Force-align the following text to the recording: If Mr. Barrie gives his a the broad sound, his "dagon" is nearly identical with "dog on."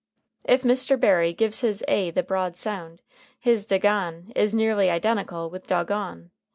If 0.45 0.63
Mr. 0.63 0.99
Barrie 0.99 1.31
gives 1.31 1.61
his 1.61 1.83
a 1.87 2.09
the 2.09 2.23
broad 2.23 2.57
sound, 2.57 3.03
his 3.39 3.67
"dagon" 3.67 4.31
is 4.35 4.55
nearly 4.55 4.89
identical 4.89 5.47
with 5.51 5.67
"dog 5.67 5.91
on." 5.91 6.31